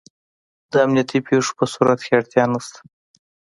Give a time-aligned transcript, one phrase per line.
[0.71, 2.79] د امنیتي پېښو په صورت کې اړتیا نشته.